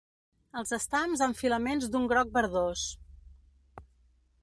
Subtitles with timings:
[0.61, 2.89] Els estams amb filaments d'un groc verdós.